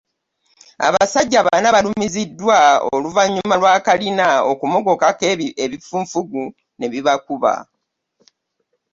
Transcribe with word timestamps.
Abasajja 0.87 1.39
bana 1.47 1.67
balumiziddwa 1.75 2.57
ku 2.83 2.87
oluvannyuma 2.97 3.55
lwa 3.61 3.73
kkalina 3.79 4.27
okumogokako 4.51 5.23
ebifunfugu 5.63 6.43
ne 6.77 6.87
bibakuba. 6.91 7.53